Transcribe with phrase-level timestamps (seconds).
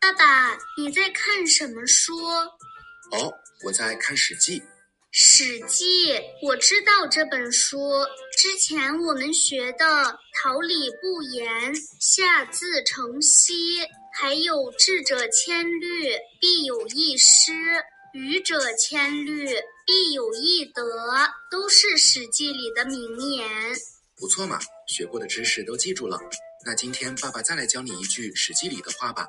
[0.00, 2.16] 爸爸，你在看什么书？
[3.10, 3.32] 哦，
[3.64, 4.60] 我在看《史记》。
[5.10, 7.78] 《史记》，我知道这本书。
[8.36, 13.84] 之前我们学的“桃李不言，下自成蹊”，
[14.14, 17.52] 还有“智者千虑，必有一失；
[18.12, 19.48] 愚者千虑，
[19.84, 20.82] 必有一得”，
[21.50, 23.48] 都是《史记》里的名言。
[24.16, 26.20] 不错嘛，学过的知识都记住了。
[26.64, 29.26] 那今天爸爸再来教你一句《史记》里的话吧。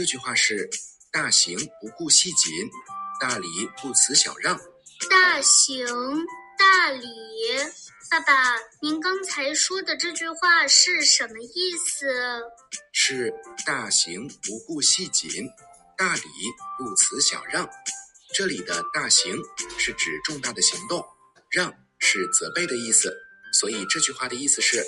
[0.00, 0.66] 这句话是：
[1.12, 2.50] 大行不顾细谨，
[3.20, 3.46] 大礼
[3.82, 4.58] 不辞小让。
[5.10, 5.86] 大行
[6.58, 7.06] 大礼，
[8.10, 12.08] 爸爸，您刚才说的这句话是什么意思？
[12.94, 13.30] 是
[13.66, 15.30] 大行不顾细谨，
[15.98, 16.22] 大礼
[16.78, 17.68] 不辞小让。
[18.32, 19.36] 这里的大行
[19.76, 21.04] 是指重大的行动，
[21.50, 23.14] 让是责备的意思。
[23.52, 24.82] 所以这句话的意思是：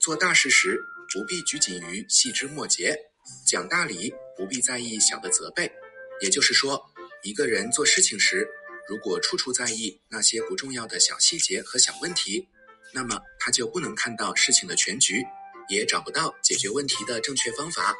[0.00, 0.82] 做大事时
[1.14, 2.98] 不必拘谨于细枝末节，
[3.46, 4.14] 讲大礼。
[4.36, 5.72] 不必在意小的责备，
[6.20, 6.90] 也就是说，
[7.22, 8.46] 一个人做事情时，
[8.86, 12.46] 如果处处在意那些不重要的小细节和小问题，
[12.92, 15.24] 那么他就不能看到事情的全局，
[15.70, 17.96] 也找不到解决问题的正确方法，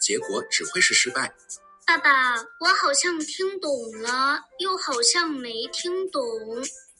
[0.00, 1.34] 结果只会是失败。
[1.84, 6.22] 爸爸，我好像听懂了，又好像没听懂。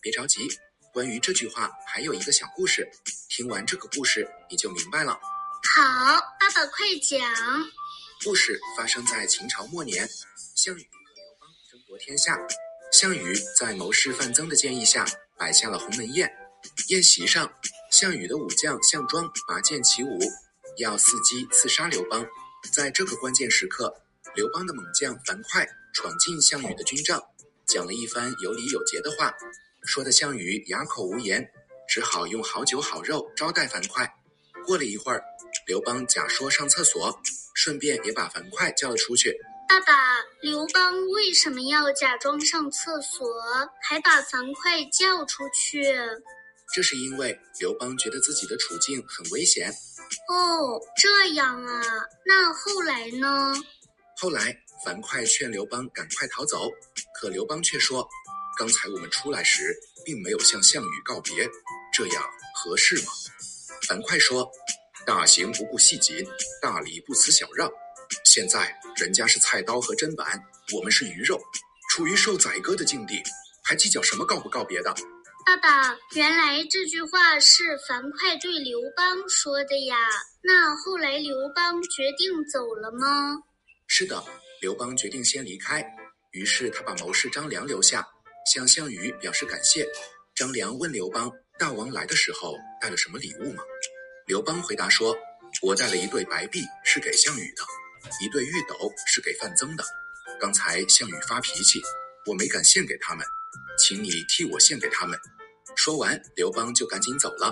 [0.00, 0.48] 别着急，
[0.92, 2.90] 关于这句话还有一个小故事，
[3.28, 5.16] 听完这个故事你就明白了。
[5.72, 7.20] 好，爸爸快讲。
[8.24, 10.08] 故事发生在秦朝末年，
[10.56, 12.36] 项羽和刘邦争夺天下。
[12.90, 15.06] 项羽在谋士范增的建议下，
[15.38, 16.28] 摆下了鸿门宴。
[16.88, 17.48] 宴席上，
[17.92, 20.18] 项羽的武将项庄拔剑起舞，
[20.78, 22.26] 要伺机刺杀刘邦。
[22.72, 23.94] 在这个关键时刻，
[24.34, 27.22] 刘邦的猛将樊哙闯进项羽的军帐，
[27.64, 29.32] 讲了一番有理有节的话，
[29.84, 31.48] 说的项羽哑口无言，
[31.88, 34.12] 只好用好酒好肉招待樊哙。
[34.66, 35.24] 过了一会儿，
[35.70, 37.16] 刘邦假说上厕所。
[37.54, 39.36] 顺便也把樊哙叫了出去。
[39.68, 39.92] 爸爸，
[40.40, 43.28] 刘邦为什么要假装上厕所，
[43.82, 45.84] 还把樊哙叫出去？
[46.74, 49.70] 这是因为刘邦觉得自己的处境很危险。
[50.28, 51.82] 哦，这样啊。
[52.24, 53.54] 那后来呢？
[54.16, 56.68] 后来樊哙劝刘邦赶快逃走，
[57.20, 58.08] 可刘邦却说
[58.58, 61.48] ：“刚才我们出来时，并没有向项羽告别，
[61.92, 62.24] 这样
[62.54, 63.12] 合适吗？”
[63.86, 64.50] 樊哙说。
[65.06, 66.24] 大行不顾细节，
[66.60, 67.70] 大礼不辞小让。
[68.24, 70.40] 现在人家是菜刀和砧板，
[70.74, 71.40] 我们是鱼肉，
[71.90, 73.22] 处于受宰割的境地，
[73.64, 74.94] 还计较什么告不告别的？
[75.46, 79.96] 爸爸，原来这句话是樊哙对刘邦说的呀。
[80.42, 83.36] 那后来刘邦决定走了吗？
[83.86, 84.22] 是的，
[84.60, 85.84] 刘邦决定先离开。
[86.32, 88.06] 于是他把谋士张良留下，
[88.52, 89.86] 向项羽表示感谢。
[90.34, 93.62] 张良问刘邦：“大王来的时候带了什么礼物吗？”
[94.30, 95.16] 刘邦回答说
[95.60, 97.64] ：“我带了一对白璧，是给项羽的；
[98.22, 99.82] 一对玉斗是给范增的。
[100.38, 101.82] 刚才项羽发脾气，
[102.26, 103.26] 我没敢献给他们，
[103.76, 105.18] 请你替我献给他们。”
[105.74, 107.50] 说完，刘邦就赶紧走了。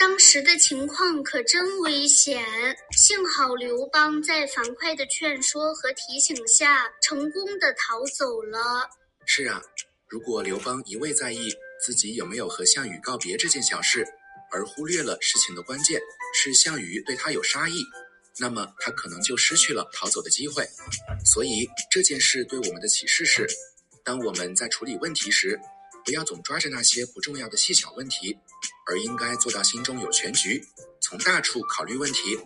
[0.00, 2.44] 当时的情况可真危险，
[2.90, 8.90] 幸好刘邦在樊哙的劝说和提醒下，成功的逃走了。
[9.26, 9.62] 是啊，
[10.08, 14.04] 如果刘邦一味在意自己有没有和项羽告别这件小事，
[14.50, 16.00] 而忽略了事情的关键
[16.34, 17.84] 是项羽对他有杀意，
[18.38, 20.66] 那么他可能就失去了逃走的机会。
[21.24, 23.46] 所以这件事对我们的启示是：
[24.04, 25.58] 当我们在处理问题时，
[26.04, 28.36] 不要总抓着那些不重要的细小问题，
[28.86, 30.62] 而应该做到心中有全局，
[31.00, 32.38] 从大处考虑问题。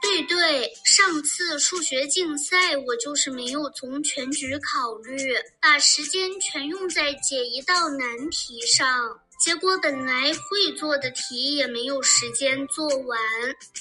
[0.00, 9.20] 对对，上次数学竞赛我就是没有从全局考虑，把时间全用在解一道难题上。
[9.38, 13.18] 结果本来会做的题也没有时间做完，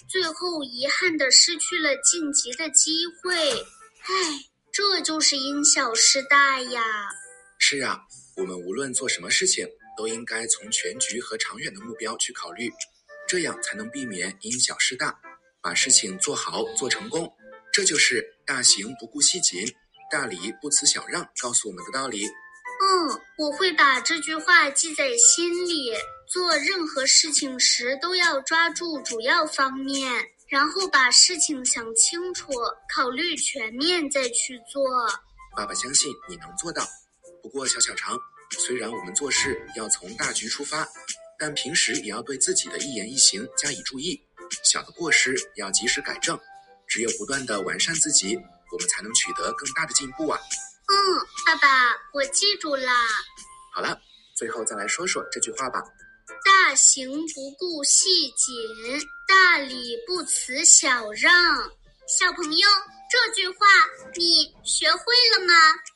[0.07, 3.51] 最后遗憾的失去了晋级的机会。
[3.53, 6.84] 唉，这就是因小失大呀。
[7.57, 8.01] 是啊，
[8.35, 9.67] 我们无论做什么事情，
[9.97, 12.72] 都应该从全局和长远的目标去考虑，
[13.28, 15.19] 这样才能避免因小失大，
[15.59, 17.34] 把事情做好做成功。
[17.73, 19.67] 这就是大行不顾细谨，
[20.11, 22.28] 大礼不辞小让告诉我们的道理。
[22.79, 25.91] 嗯，我会把这句话记在心里。
[26.28, 30.12] 做任何事情时都要抓住主要方面，
[30.50, 32.52] 然后把事情想清楚，
[32.94, 34.84] 考虑全面再去做。
[35.56, 36.85] 爸爸相信你能做到。
[37.41, 38.20] 不过小小常，
[38.59, 40.85] 虽然我们做事要从大局出发，
[41.40, 44.22] 但平时也要对自己的一言一行加以注意，
[44.66, 46.38] 小的过失要及时改正。
[46.88, 50.38] 只有不断的完善自己，我们才能取得更大的进步啊。
[50.89, 50.95] 嗯，
[51.45, 52.91] 爸爸，我记住了。
[53.73, 53.99] 好了，
[54.35, 55.84] 最后再来说说这句话吧。
[56.43, 58.55] 大行不顾细谨，
[59.28, 61.31] 大礼不辞小让。
[62.07, 62.67] 小朋友，
[63.11, 63.55] 这句话
[64.16, 65.53] 你学会了吗？